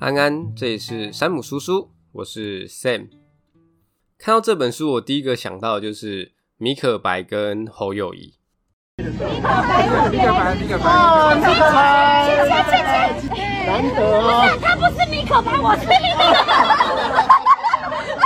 [0.00, 3.08] 安安，这里是山姆书书，我是 Sam。
[4.18, 8.32] 看到这本书，我第一个想到的就是米可白跟侯友宜。
[8.96, 13.36] 米可白，米可白，米可白，米可白，切切切切，
[13.66, 14.48] 难得啊！
[14.62, 16.56] 他不是米可白，我是米可白。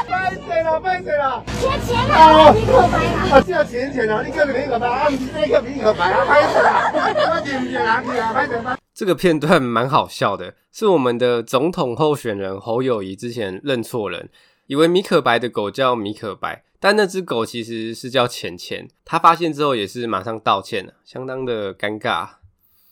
[0.07, 0.79] 拍谁了？
[0.79, 1.43] 拍谁了？
[1.59, 2.53] 钱钱啊！
[2.53, 3.19] 米可白啊！
[3.33, 4.23] 啊，叫钱钱啊！
[4.25, 5.09] 你叫米可白啊？
[5.09, 6.25] 你这个米可白啊？
[6.25, 6.91] 拍谁啊？
[6.93, 7.13] 快
[7.43, 8.01] 点点啊！
[8.33, 8.63] 拍谁？
[8.95, 14.31] 这个片段蛮好笑的， 是我们的总统候选人侯友谊之前认错人，
[14.69, 18.89] 以为米可白的狗叫米可白，但那只狗其实是叫钱钱。
[19.05, 22.29] 他发现之后也是马上道歉了，相当的尴尬。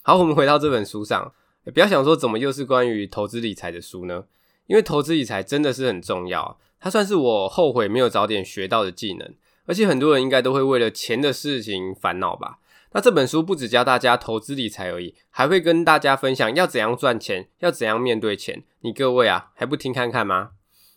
[0.03, 1.33] 好，我们回到这本书上，
[1.73, 4.25] 不要想说怎么又是关于投资理财的书呢？
[4.67, 9.35] 因为投资理财真的是很重要，它算是我后悔没有早点学到的技能，
[9.67, 12.59] 而且很多人应该都会为了钱的事情烦恼吧。
[12.95, 18.65] 那这本书不只教大家投资理财而已，还会跟大家分享要怎样赚钱，要怎样面对钱。
[18.81, 20.51] 你各位啊，还不听看看吗？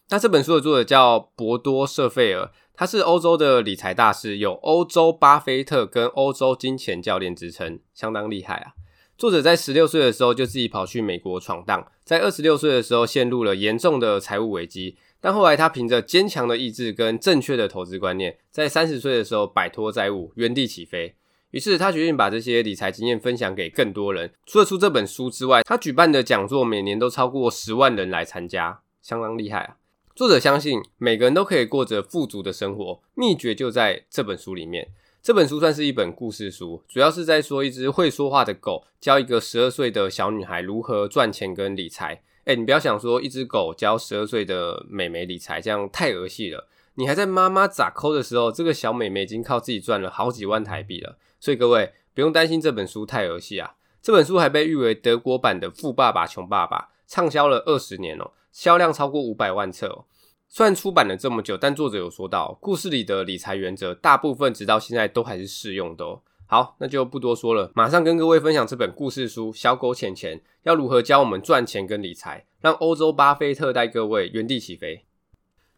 [0.09, 8.73] 那这本书的作者叫博多舍费尔，他是欧洲的理财大师，有欧洲巴菲特跟欧洲金钱教练之称，相当厉害啊。
[9.17, 21.15] 作者在十六岁的时候就自己跑去美国闯荡，在二十六岁的时候陷入了严重的财务危机，但后来他凭着坚强的意志跟正确的投资观念，在三十岁的时候摆脱债务，原地起飞。
[21.51, 24.33] 于是他决定把这些理财经验分享给更多人。
[24.45, 29.77] 除了出这本书之外，他举办的讲座每年都超过十万人来参加，相当厉害啊！
[30.15, 34.89] 作者相信每个人都可以过着富足的生活，秘诀就在这本书里面。
[35.21, 42.21] 这本书算是一本故事书，主要是在说一只会说话的狗教一个十二岁的小女孩如何赚钱跟理财。
[42.45, 46.67] 诶，你不要想说一只狗教十二岁的美眉理财，这样太儿戏了。
[46.93, 51.17] 你还在妈妈咋抠的时候，这个小美眉已经靠自己赚了好几万台币了。
[51.45, 53.75] 所以各位不用担心这本书太儿戏啊！
[54.01, 60.05] 这本书还被誉为德国版的《富爸爸穷爸爸》，畅销了二十年哦，销量超过五百万册哦。
[60.49, 66.23] 虽然出版了这么久，但作者有说到，故事里的理财原则大部分直到现在都还是适用的哦。
[66.47, 75.04] 好，那就不多说了，马上跟各位分享这本故事书《小狗钱钱》要如何教我们赚钱跟理财，让欧洲巴菲特带各位原地起飞。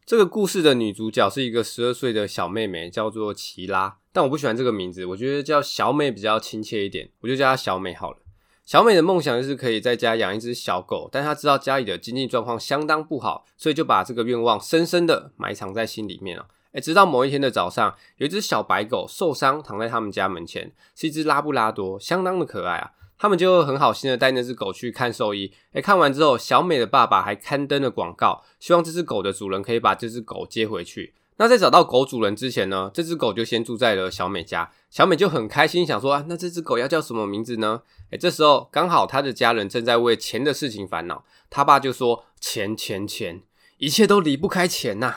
[0.08, 3.98] 这个故事的女主角是一个十二岁的小妹妹，叫做奇拉。
[4.14, 8.20] 但我不喜欢这个名字，我觉得叫小美比较亲切一点，我就叫她小美好了。
[8.64, 16.48] 小美的梦想就是可以在家养一只小狗，但她知道家里的经济状况相当不好，所以就把这个愿望深深的埋藏在心里面了。
[16.72, 22.92] 诶，直到某一天的早上，有一只小白狗受伤躺在他们家门前，是一只拉布拉多，相当的可爱啊。
[23.20, 31.16] 他们就很好心的带那只狗去看兽医，诶，看完之后，小美的爸爸还刊登了广告，希望这只狗的主人可以把这只狗接回去。
[31.40, 34.72] 那在找到狗主人之前呢，这只狗就先住在了小美家。
[34.90, 37.82] 小美就很开心，想说啊，那这只狗要叫什么名字呢？
[38.10, 43.44] 诶，这时候刚好他的家人正在为钱的事情烦恼，他爸就说钱钱钱，
[43.78, 45.16] 一切都离不开钱呐。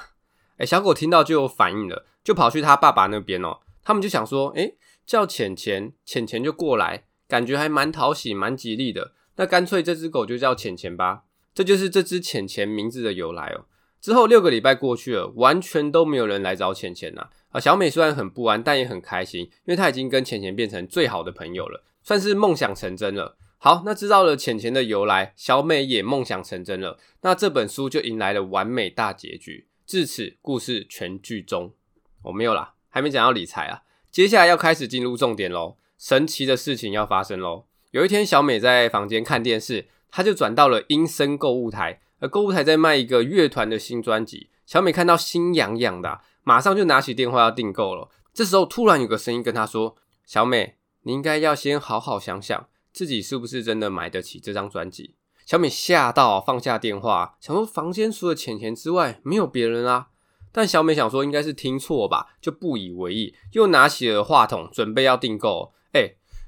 [0.59, 3.61] 诶，小狗听到就有反应了，就跑去他爸爸那边哦。
[3.83, 7.05] 他们就想说，诶，叫钱钱，钱钱就过来。
[7.31, 11.23] 感觉还蛮讨喜、蛮吉利的，那干脆这只狗就叫浅浅吧。
[11.55, 13.67] 这就是这只浅浅名字的由来哦。
[14.01, 17.29] 之后六个礼拜过去了，完全都没有人来找浅浅呐。
[17.51, 23.37] 啊，小美虽然很不安，但也很开心，因为她已经跟浅浅变成最好的朋友了，算是梦想成真了。
[23.59, 26.99] 好，那知道了浅浅的由来，小美也梦想成真了。
[27.21, 29.67] 那这本书就迎来了完美大结局。
[29.87, 31.75] 至此，故事全剧终。
[32.23, 33.83] 我、哦、没有啦，还没讲到理财啊。
[34.11, 35.77] 接下来要开始进入重点喽。
[36.01, 37.67] 神奇的事情要发生喽！
[37.91, 44.49] 有一天，小美在房间看电视，她就转到了音声购物台，而购物台在卖一个乐团的新专辑。
[44.65, 48.09] 小美看到心痒痒的啊，马上就拿起电话要订购了。
[48.33, 49.95] 这时候，突然有个声音跟她说
[50.25, 60.07] ：“小美，你应该要先好好想想，自己是不是真的买得起这张专辑。”小美吓到，放下电话，想说房间除了浅浅之外没有别人啊。
[60.51, 65.75] 但小美想说应该是听错吧，就不以为意，又拿起了话筒准备要订购。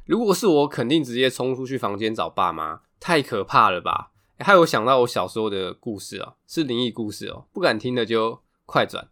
[0.04, 4.10] 如果是我，肯定直接冲出去房间找爸妈，太可怕了吧？
[4.38, 9.08] 欸、还有想到我小时候的故事啊，是灵异故事哦，不敢听的就快转。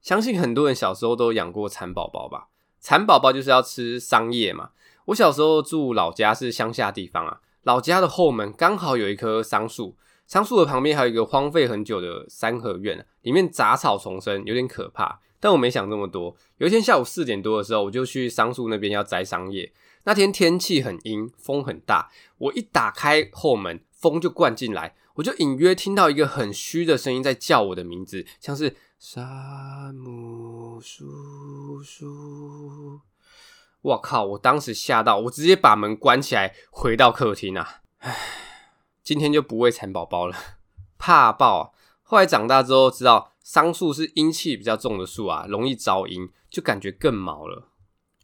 [0.00, 2.48] 相信很多人小时候都养过蚕宝宝吧？
[2.78, 4.70] 蚕宝宝就是要吃桑叶嘛。
[5.06, 9.96] 我小时候住老家是乡下地方啊，老家的后门刚好有一棵桑树，
[10.28, 15.20] 桑树的旁边还有一个荒废很久的三合院，里面杂草丛生，有点可怕。
[15.40, 16.36] 但我没想这么多。
[16.58, 19.72] 有一天下午四点多的时候，我就去桑树那边要摘桑叶。
[20.08, 22.10] 那天天气很阴，风很大。
[22.38, 33.00] 我一打开后门，风就灌进来，我就隐约听到一个很虚的声音在叫我的名字，像是山姆叔叔。
[33.82, 34.24] 我靠！
[34.24, 37.82] 我当时吓到，我直接把门关起来，回到客厅啊。
[37.98, 38.16] 唉，
[39.02, 40.34] 今天就不喂蚕宝宝了。
[40.96, 41.70] 怕爆啊。
[42.00, 47.68] 后来长大之后知道，桑树是阴气比较重的树啊，容易招阴，就感觉更毛了。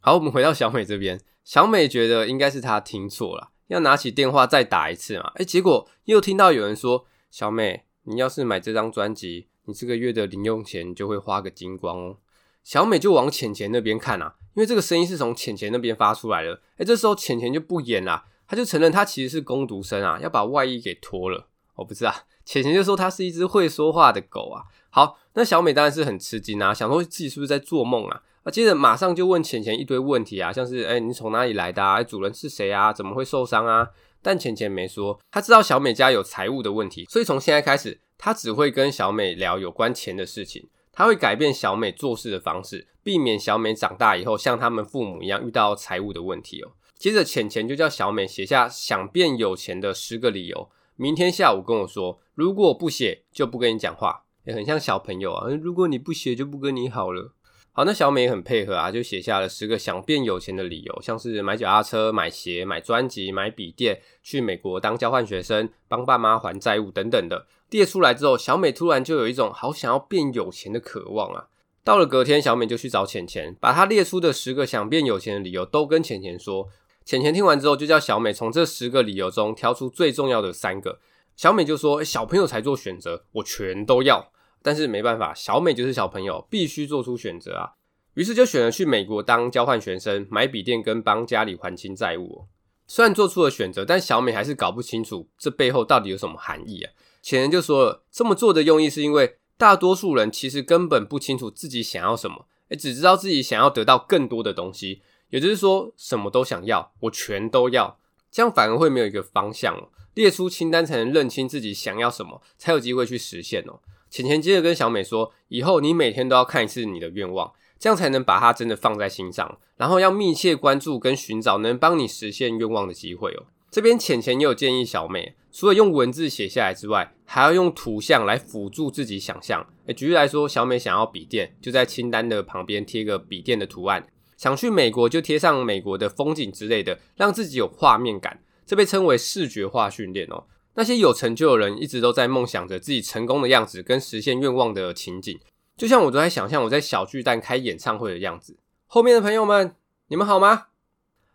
[0.01, 5.31] 好，我们回到小美这边，小美觉得应该是她听错了，要拿起电话再打一次嘛。
[5.35, 12.17] 诶，结果又听到有人说：“小美，你要是买这张专辑，你这个月的零用钱就会花个精光哦。”
[12.65, 16.59] 小美就往浅浅那边看啊，因为这个声音是从浅浅那边发出来的。
[16.77, 21.47] 诶，这时候浅浅就不演了，他就承认他其实是工读生啊，要把外衣给脱了。
[21.75, 22.11] 我不知道，
[22.43, 24.63] 浅浅就说他是一只会说话的狗啊。
[24.89, 28.23] 好，那小美当然是很吃惊啊，想说自己是不是在做梦啊？
[28.45, 32.03] 啊，接着马上就问浅浅一堆问题啊，像是诶，你从哪里来的啊？
[32.03, 32.93] 主人是谁啊？
[32.93, 33.89] 怎么会受伤啊？
[34.21, 40.69] 但浅浅没说，他知道小美家有财务的问题，所以从现在开始，他只会跟小美聊有关钱的事情。
[40.91, 46.71] 他会改变小美做事的方式，避免小美长大以后像他们父母一样遇到财务的问题哦。
[46.97, 52.21] 接着，浅浅就叫小美写下想变有钱的十个理由，明天下午跟我说。
[52.35, 54.25] 如果不写，就不跟你讲话。
[54.45, 57.33] 也很像小朋友啊，如果你不写，就不跟你好了。
[57.77, 67.47] 好，那小美也很配合啊，就写下了十个想变有钱的理由，像是买脚踏车、买鞋、买专辑、买笔电、去美国当交换学生、帮爸妈还债务等等的。
[67.69, 71.47] 列出来之后，小美突然就有一种好想要变有钱的渴望啊！
[71.83, 76.69] 到了隔天，小美就去找浅浅，把她列出的十个想变有钱的理由都跟浅浅说。
[77.03, 81.01] 浅浅听完之后，就叫小美从这十个理由中挑出最重要的三个。
[81.35, 84.31] 小美就说：“小朋友才做选择，我全都要。”
[84.65, 87.73] 但是没办法，小美就是小朋友，必须做出选择啊。
[88.15, 92.47] 于是就选了去美国当交换学生、买笔电跟帮家里还清债务。
[92.87, 96.91] 虽然做出了选择，但小美还是搞不清楚这背后到底有什么含义啊。
[97.21, 107.99] 前人就说了，这么做的用意是因为大多数人其实根本不清楚自己想要什么，诶，只知道自己想要得到更多的东西，也就是说什么都想要，我全都要，
[108.31, 109.89] 这样反而会没有一个方向哦。
[110.15, 113.81] 列出清单才能认清自己想要什么，才有机会去实现哦。
[114.15, 119.57] 浅浅接着跟小美说：“以后你每天都要看一次你的愿望，这样才能把它真的放在心上。
[119.75, 129.67] 然后要密切关注跟寻找能帮你实现愿望的机会哦。”这边浅浅也有建议小美，除了用文字写下来之外，还要用图像来辅助自己想象。
[129.87, 134.01] 诶，举例来说，小美想要笔电，就在清单的旁边贴个笔电的图案；
[134.37, 138.39] 想去美国，就贴上美国的风景之类的，让自己有画面感。
[138.65, 140.45] 这被称为视觉化训练哦。
[140.75, 145.39] 那些有成就的人一直都在梦想着自己成功的样子跟实现愿望的情景，
[145.75, 148.59] 就像我都在想象我在小巨蛋开演唱会的样子。
[148.85, 149.75] 后面的朋友们，
[150.07, 150.67] 你们好吗？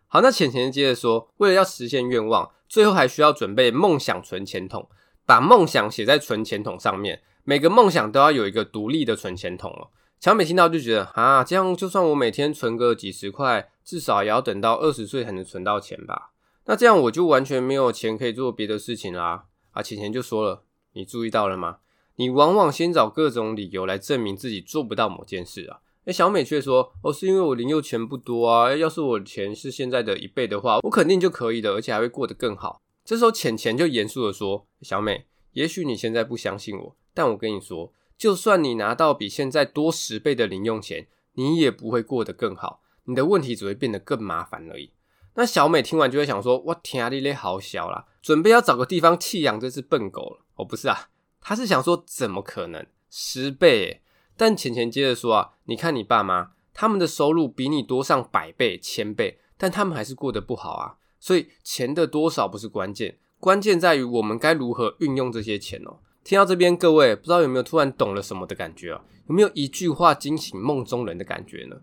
[0.07, 4.87] 好，那浅浅接着说，为了要实现愿望，最后还需要准备梦想存钱筒，
[5.25, 7.21] 把梦想写在存钱筒上面。
[7.43, 9.89] 每个梦想都要有一个独立的存钱筒哦。
[10.19, 16.30] 小美听到就觉得啊，这样就算我每天存个几十块，至少也要等到二十岁才能存到钱吧。
[16.65, 19.45] 那这样我就完全没有钱可以做别的事情啦。
[19.71, 20.63] 啊，浅浅就说了，
[20.93, 21.77] 你注意到了吗？
[22.17, 25.79] 你往往先找各种理由来证明自己做不到某件事啊。
[26.05, 28.75] 诶，小美却说，哦，是因为我零用钱不多啊。
[28.75, 32.81] 要是我钱是现在的一倍的话，我肯定就可以的，而且还会过得更好。
[33.03, 44.91] 这时候浅浅就严肃的说，小美，也许你现在不相信我，但我跟你说，就算你拿到比现在多十倍的零用钱，你也不会过得更好，你的问题只会变得更麻烦而已。
[45.35, 51.09] 那小美听完就会想说：“我天啊，你咧好小啦，准备要找个地方弃养这只笨狗了。”哦，不是啊，
[51.39, 54.01] 她是想说怎么可能十倍？
[54.35, 60.97] 但浅浅接着说啊：“你看你爸妈，他们的收入比你多上百倍、千倍，但他们还是过得不好啊。
[61.19, 69.01] 所以钱的多少不是关键，关键在于我们该如何运用这些钱哦。”听到这边，各位不知道有没有突然懂了什么的感觉啊？
[69.27, 71.77] 有没有一句话惊醒梦中人的感觉呢？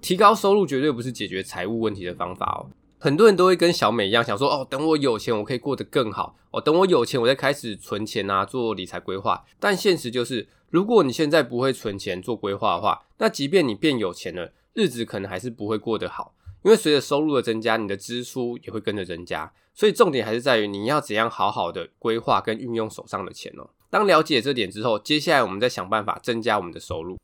[0.00, 2.70] 提高收入绝对不是解决财务问题的方法哦。
[2.98, 6.36] 很多人都会跟小美一样想说，哦，等我有钱，我可以过得更好。
[6.50, 9.44] 哦，等我有钱，我再开始存钱啊，做理财规划。
[9.60, 16.34] 但现实就是，如果你现在不会存钱做规划的话，那即便你变有钱了，日子可能还是不会过得好。
[16.64, 19.52] 因为随着收入的增加，你的支出也会跟着增加。
[19.74, 23.68] 所以重点还是在于你要怎样好好的规划跟运用手上的钱哦。
[23.90, 27.18] 当了解这点之后，接下来我们再想办法增加我们的收入。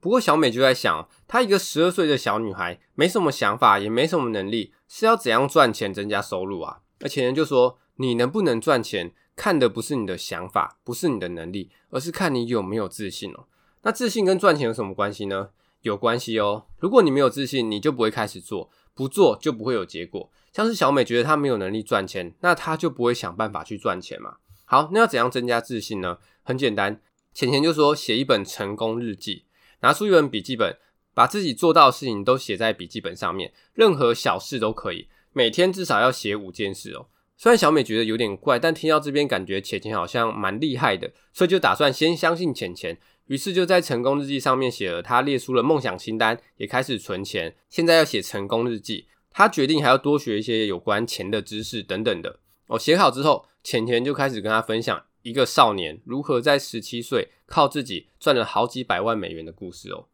[0.00, 6.78] 不过小美就在想，她一个十二岁的小女孩，没什么想法，也没什么能力，是要怎样赚钱增加收入啊？
[7.00, 13.46] 而浅浅就说，你能不能赚钱，看的不是你的想法，不是你的能力，而是看你有没有自信哦。
[13.82, 15.50] 那自信跟赚钱有什么关系呢？
[15.82, 16.66] 有关系哦。
[16.78, 20.30] 如果你没有自信，你就不会开始做，不做就不会有结果。
[20.52, 24.36] 像是小美觉得她没有能力赚钱，那她就不会想办法去赚钱嘛。
[24.64, 26.18] 好，那要怎样增加自信呢？
[26.42, 27.00] 很简单，
[27.32, 29.45] 浅浅就说，写一本成功日记。
[29.80, 30.76] 拿出一本笔记本，
[31.14, 35.08] 把自己做到的事情都写在笔记本上面，任何小事都可以。
[35.32, 37.06] 每天至少要写五件事哦。
[37.36, 42.98] 虽然小美觉得有点怪，但听到这边感觉钱钱好像蛮厉害的，所以就打算先相信钱钱。
[43.26, 47.54] 于是就在成功日记上面写了，他列出了梦想清单，也开始存钱。
[47.68, 52.38] 现在要写成功日记，他决定还要多学一些有关钱的知识等等的。
[52.68, 60.06] 哦，写好之后，钱钱就开始跟他分享一个少年如何在十七岁靠自己赚了好几百万美元的故事哦。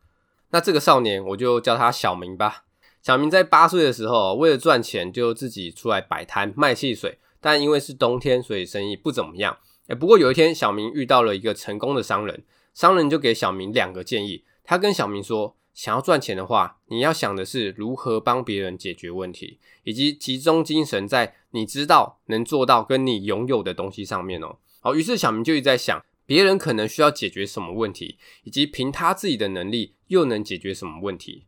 [0.53, 2.65] 那这个少年我就叫他小明吧。
[3.03, 7.19] 小明在八岁的时候，为了赚钱，就自己出来摆摊卖汽水。
[7.43, 9.59] 但因为是冬天，所以生意不怎么样。
[9.89, 14.45] 诶，不过有一天，小明遇到了一个成功的商人，商人就给小明两个建议。
[14.65, 24.57] 他跟小明说，想要赚钱的话，你要想的是如何帮别人解决问题，以及集中精神在你知道能做到跟你拥有的东西上面哦。
[24.85, 31.47] 好，于是小明就一直在想，别人可能需要解决什么问题，以及凭他自己的能力又能解决什么问题。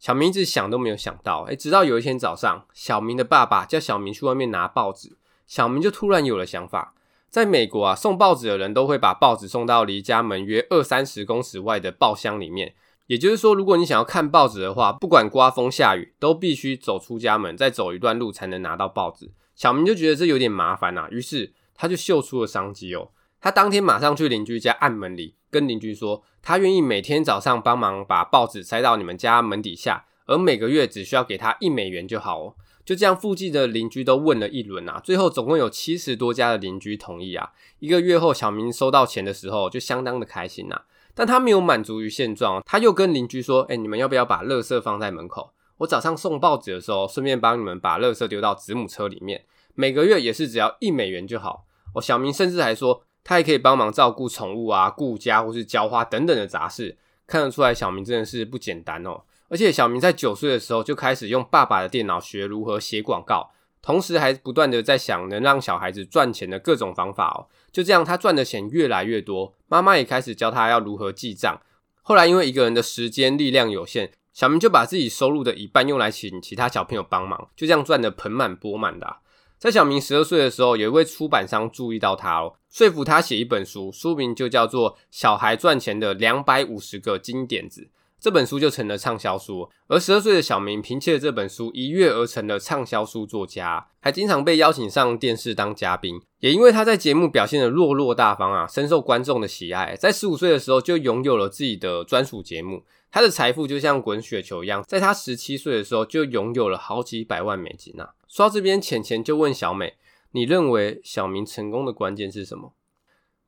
[0.00, 6.94] 小明一直想都没有想到，诶，直到有一天早上，小明的爸爸叫小明去外面拿报纸，小明就突然有了想法。
[7.30, 12.74] 在美国啊，送报纸的人都会把报纸送到离家门约二三十公尺外的报箱里面。
[13.06, 19.30] 也就是说，如果你想要看报纸的话，不管刮风下雨，都必须走出家门，再走一段路才能拿到报纸。
[19.54, 23.10] 小明就觉得这有点麻烦啊，于是他就嗅出了商机哦。
[23.40, 32.54] 他当天马上去邻居家按门铃，跟邻居说，他愿意每天早上帮忙把报纸塞到你们家门底下，而每个月只需要给他一美元就好哦。
[32.84, 37.50] 就这样，附近的邻居都问了一轮啊，最后总共有七十多家的邻居同意啊。
[37.78, 40.82] 一个月后，小明收到钱的时候就相当的开心呐。
[41.14, 45.52] 但他没有满足于现状，他又跟邻居说：“哎，你们要不要把垃圾放在门口？
[45.78, 49.44] 我早上送报纸的时候，顺便帮你们把垃圾丢到子母车里面。
[49.74, 53.04] 每个月也是只要一美元就好。”哦，小明甚至还说。
[53.24, 59.22] 他也可以帮忙照顾宠物啊、顾家或是浇花等等的杂事，看得出来小明真的是不简单哦。
[59.48, 67.46] 而且小明在九岁的时候就开始用爸爸的电脑学如何写广告，同时还不断的在想能让小孩子赚钱的各种方法哦。
[67.70, 71.60] 就这样，他赚的钱越来越多，妈妈也开始教他要如何记账。
[72.02, 79.18] 后来因为一个人的时间力量有限，小明就把自己收入的一半用来请其他小朋友帮忙，就这样赚得盆满钵满的。
[79.62, 87.82] 在小明十二岁的时候，有一位出版商注意到他哦，说服他写一本书，书名就叫做《小孩赚钱的两百五十个金点子》。
[88.22, 96.20] 这本书就成了畅销书，而十二岁的小明凭借着这本书一跃而成了畅销书作家，还经常被邀请上电视当嘉宾。
[96.38, 102.84] 也因为他在节目表现的落落大方啊，深受观众的喜爱，在十五岁的时候就拥有了自己的专属节目。
[103.10, 108.14] 他的财富就像滚雪球一样，在他十七岁的时候就拥有了好几百万美金啊！
[108.28, 109.94] 说到这边，浅浅就问小美
[110.30, 112.72] ：“你认为小明成功的关键是什么？”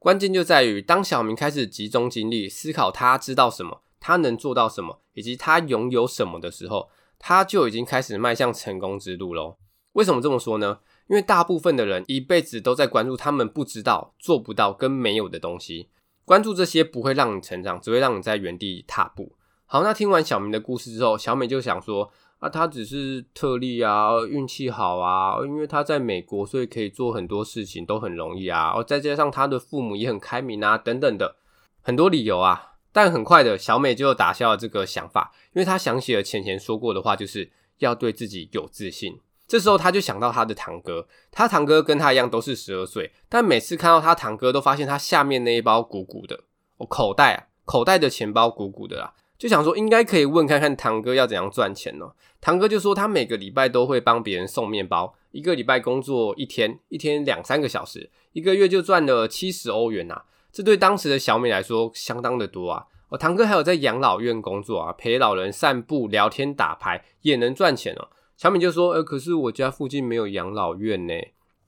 [0.01, 9.57] 关键就在于，当小明开始集中精力思考他知道什么，他能做到什么，以及他拥有什么的时候，他就已经开始迈向成功之路喽。
[9.95, 10.81] 为什么这么说呢？
[11.09, 15.89] 因为大部分的人一辈子都在关注他们不知道、做不到跟没有的东西，
[16.27, 19.35] 关注这些不会让你成长，只会让你在原地踏步。
[19.65, 28.75] 好，那听完小明的故事之后，小美就想说：啊，他只是特例啊，运气好啊，因为他在美国，所以可以做很多事情都很容易啊。
[28.77, 31.37] 哦，再加上他的父母也很开明啊，等等的
[31.81, 32.74] 很多理由啊。
[32.95, 39.19] 但很快的，小美就打消了这个想法，因为她想起了钱钱说过的话，就是要对自己有自信。
[39.49, 46.45] 这时候，她就想到她的堂哥，她堂哥跟她一样都是十二岁，但每次看到她堂哥，都发现他下面那一包鼓鼓的，
[46.77, 49.13] 哦，口袋啊，口袋的钱包鼓鼓的啦。
[49.37, 52.15] 就想说应该可以问看看堂哥要怎样赚钱哦。
[52.41, 60.23] 堂哥就说他每个礼拜都会帮别人送面包，一个礼拜工作一天，一天两三个小时，一个月就赚了七十欧元呐。
[60.55, 62.87] 这对当时的小美来说相当的多啊。
[63.09, 68.09] 哦，堂哥还有在养老院工作啊，陪老人散步、聊天、打牌也能赚钱哦。
[68.37, 71.15] 小美就说：“呃，可是我家附近没有养老院呢。”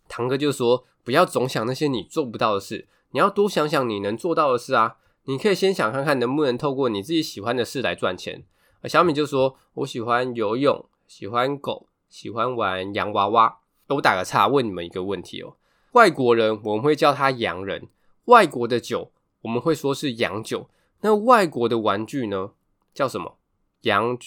[0.09, 8.45] 堂哥就说：“不要总想那些你做不到的事，你要多想想你能做到的事啊。”你可以先想看看能不能透过你自己喜欢的事来赚钱。
[8.85, 13.59] 小米就说：“我喜欢游泳，喜欢狗，喜欢玩洋娃娃。”
[13.91, 15.57] 我打个岔，问你们一个问题哦：
[15.93, 17.89] 外国人我们会叫他洋人，
[18.27, 19.11] 外国的酒
[19.43, 20.69] 我们会说是洋酒，
[21.01, 22.51] 那外国的玩具呢？
[22.95, 23.39] 叫什么？
[23.83, 24.19] 洋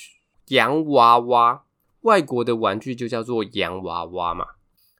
[0.47, 1.63] 洋娃娃。
[2.01, 4.45] 外国的玩具就叫做洋娃娃嘛。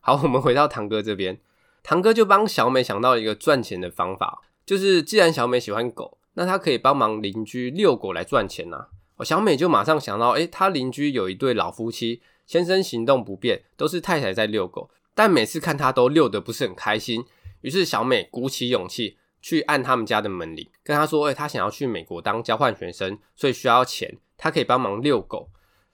[0.01, 1.39] 好，我们回到堂哥这边，
[1.81, 4.41] 堂哥就帮小美想到一个赚钱的方法。
[4.65, 8.87] 就是，既然小美喜欢狗，那她可以帮忙邻居遛狗来赚钱呐。
[9.15, 17.23] 哦，小美就马上想到，诶，她邻居有一对老夫妻，先生行动不便，都是太太在遛狗，但每次看他都遛得不是很开心。
[17.61, 25.49] 于是小美鼓起勇气去按他们家的门铃，跟他说，诶，她想要去美国当交换学生，所以需要钱，她可以帮忙遛狗。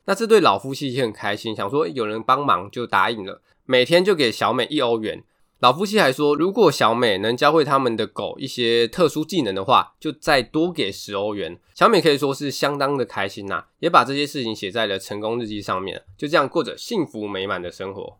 [0.05, 5.24] 那这对老夫妻也很开心，想说有人帮忙就答应了，每天就给小美一欧元。
[5.60, 11.57] 老夫妻还说，如果小美能教会他们的狗一些特殊技能的话，就再多给十欧元。
[11.74, 18.19] 小美可以说是相当的开心呐、也把这些事情写在了成功日记上面，就这样过着幸福美满的生活。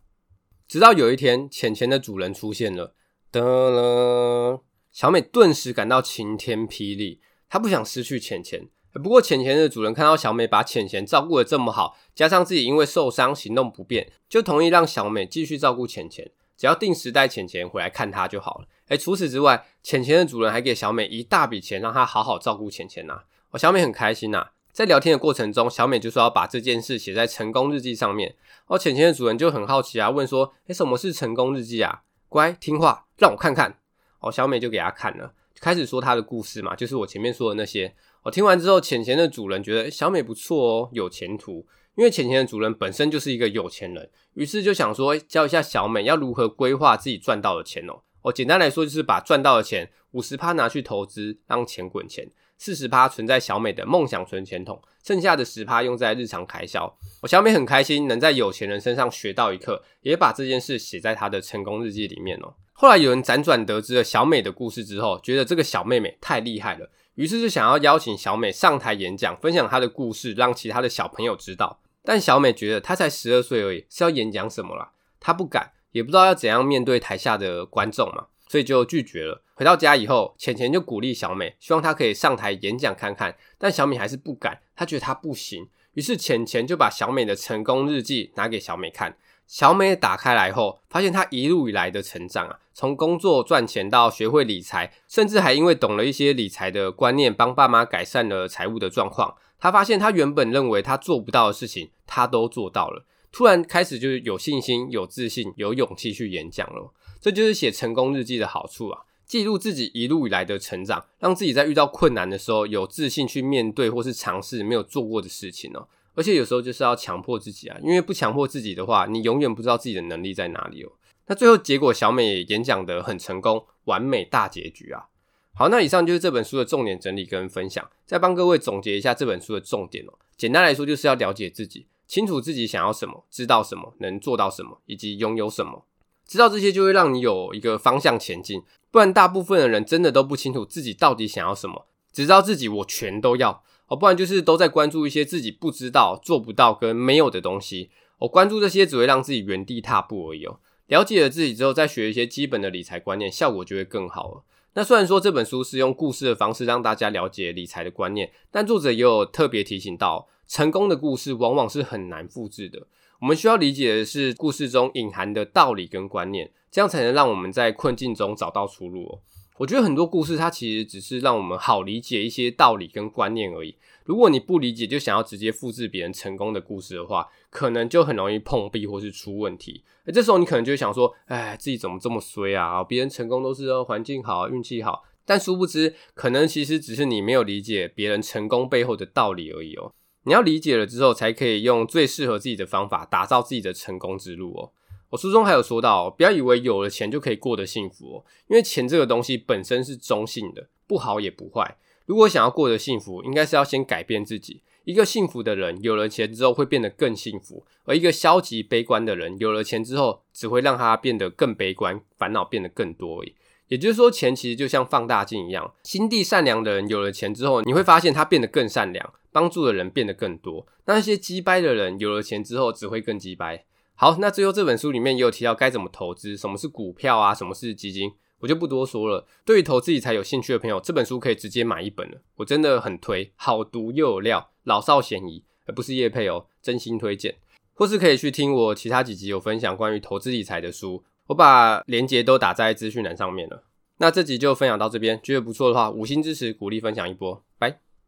[0.68, 2.96] 直到有一天，钱钱的主人出现了，
[3.36, 4.62] 得了，
[4.92, 8.70] 小美顿时感到晴天霹雳，她不想失去钱钱。
[8.94, 16.32] 不过钱钱的主人看到小美把钱钱照顾得这么好，加上自己因为受伤行动不便，就同意让小美继续照顾钱钱。
[16.56, 18.68] 只要定时带钱钱回来看她就好了。
[18.88, 23.24] 诶，除此之外，钱钱的主人还给小美一大笔钱，让她好好照顾钱钱呐。
[23.52, 24.52] 哦，小美很开心呐。
[24.72, 28.36] 在聊天的过程中，小美就说要把这件事写在成功日记上面。
[28.68, 32.04] 哦，钱钱的主人就很好奇啊，问说：“诶，什么是成功日记啊？”
[32.36, 33.80] 乖，听话，让我看看。
[34.20, 37.96] 哦，小美就给他看了，开始说他的故事嘛，就是我前面说的那些。
[38.24, 41.66] 我听完之后，浅钱的主人觉得小美不错哦，有前途。
[41.96, 48.02] 因为浅钱的主人本身就是一个有钱人，于是就想说教一下小美要如何规划自己赚到的钱哦。
[48.22, 52.26] 哦，简单来说就是把赚到的钱五十趴拿去投资，让钱滚钱；
[52.58, 56.98] 四十趴存在小美的梦想存钱筒，剩下的十趴用在日常开销。
[57.22, 62.54] 我小美很开心能在有钱人身上学到一课，也把这件事写在她的成功日记里面哦。
[62.74, 71.80] 后来有人辗转得知了小美的故事之后，觉得这个小妹妹太厉害了，于是就想要邀请小美上台演讲，分享她的故事，让其他的小朋友知道。
[72.04, 74.92] 但小美觉得她才十二岁而已，是要演讲什么啦？
[75.20, 79.42] 她不敢，也不知道要怎样面对台下的观众嘛，所以就拒绝了。
[79.56, 83.38] 回到家以后，浅浅就鼓励小美，希望她可以上台演讲看看。
[83.58, 85.70] 但小美还是不敢，她觉得她不行。
[85.94, 89.16] 于是浅浅就把小美的成功日记拿给小美看。
[89.48, 99.36] 小美打开来后，发现她一路以来的成长啊，从工作赚钱到学会理财，甚至还因为懂了一些理财的观念，帮爸妈改善了财务的状况。
[99.58, 103.06] 她发现，她原本认为她做不到的事情，她都做到了。
[103.32, 106.92] 突然开始就是有信心、有自信、有勇气去演讲了。
[107.22, 109.02] 这就是写成功日记的好处啊！
[109.26, 115.88] 记录自己一路以来的成长，让自己在遇到困难的时候有自信去面对或是尝试没有做过的事情哦。
[116.14, 120.92] 而且有时候就是要强迫自己啊，因为不强迫自己的话，你永远不知道自己的能力在哪里哦。
[121.28, 125.08] 那最后结果，小美演讲得很成功，完美大结局啊！
[125.56, 130.14] 好，那以上就是这本书的重点整理跟分享，再帮各位总结一下这本书的重点哦。
[130.38, 135.84] 简单来说，就是要了解自己，清楚自己想要什么，知道什么，能做到什么，以及拥有什么。
[136.28, 147.92] 知道这些就会让你有一个方向前进，不然大部分的人真的都不清楚自己到底想要什么，只知道自己我全都要哦，不然就是都在关注一些自己不知道、做不到跟没有的东西。
[148.20, 150.60] 我关注这些只会让自己原地踏步而已哦。
[150.88, 154.44] 了解了自己之后，再学一些基本的理财观念，效果就会更好了。
[154.74, 162.88] 那虽然说这本书是用故事的方式让大家了解理财的观念，但作者也有特别提醒到，成功的故事往往是很难复制的。
[163.22, 169.20] 我们需要理解的是故事中隐含的道理跟观念，这样才能让我们在困境中找到出路哦。
[169.58, 173.78] 我觉得很多故事它其实只是让我们好理解一些道理跟观念而已。
[174.04, 179.86] 如果你不理解就想要直接复制别人成功的故事的话，可能就很容易碰壁或是出问题。
[180.06, 182.84] 而这时候你可能就想说，哎，自己怎么这么衰啊？
[182.84, 189.94] 别人成功都是环境好、运气好，但殊不知，可能其实只是你没有理解别人成功背后的道理而已哦。
[190.26, 194.72] 你要理解了之后，才可以用最适合自己的方法打造自己的成功之路哦。
[195.12, 201.78] 我书中还有说到，不要以为有了钱就可以过得幸福哦，因为钱这个东西本身是中性的，不好也不坏。
[202.06, 204.62] 如果想要过得幸福，应该是要先改变自己。
[204.84, 213.34] 一个幸福的人，有了钱之后会变得更幸福；而一个消极悲观的人，有了钱之后只会让他变得更悲观，烦恼变得更多而已。
[213.68, 220.68] 也就是说，钱其实就像放大镜一样，心地善良的人有了钱之后，你会发现他变得更善良，帮助的人变得更多。
[220.86, 223.66] 那些鸡掰的人有了钱之后，只会更鸡掰。
[223.96, 228.12] 好，那最后这本书里面也有提到该怎么投资，什么是股票啊，什么是基金。
[228.40, 229.26] 我就不多说了。
[229.46, 232.22] 对于投资理财有兴趣的朋友，这本书可以直接买一本了。
[232.36, 237.38] 我真的很推，好读又有料，老少咸宜，而不是叶配哦，真心推荐。
[237.74, 243.64] 或是可以去听我其他几集有分享关于投资理财的书，我把链接都打在资讯栏上面了。
[244.00, 247.45] 那这集就分享到这边，觉得不错的话，五星支持，鼓励分享一波。